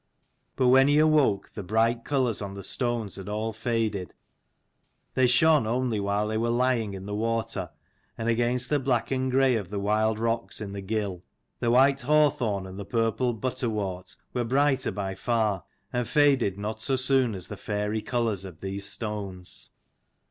But 0.55 0.69
when 0.69 0.87
he 0.87 0.97
awoke, 0.97 1.51
the 1.53 1.61
bright 1.61 2.03
colours 2.03 2.41
on 2.41 2.55
the 2.55 2.63
stones 2.63 3.17
had 3.17 3.29
all 3.29 3.53
faded: 3.53 4.15
they 5.13 5.27
shone 5.27 5.67
only 5.67 5.99
while 5.99 6.25
they 6.27 6.39
were 6.39 6.49
lying 6.49 6.95
in 6.95 7.05
the 7.05 7.13
water, 7.13 7.69
and 8.17 8.27
against 8.27 8.71
the 8.71 8.79
black 8.79 9.11
and 9.11 9.29
grey 9.29 9.55
of 9.55 9.69
the 9.69 9.77
wild 9.79 10.17
rocks 10.17 10.59
in 10.59 10.73
the 10.73 10.81
gill. 10.81 11.21
The 11.59 11.69
white 11.69 12.01
hawthorn 12.01 12.65
and 12.65 12.79
the 12.79 12.83
purple 12.83 13.31
butterwort 13.35 14.15
were 14.33 14.43
brighter 14.43 14.91
by 14.91 15.13
far, 15.13 15.65
and 15.93 16.07
faded 16.07 16.57
not 16.57 16.81
so 16.81 16.95
soon 16.95 17.35
as 17.35 17.47
the 17.47 17.55
fairy 17.55 18.01
colours 18.01 18.43
of 18.43 18.55
127 18.55 18.57
these 18.61 18.85
stones. 18.87 19.69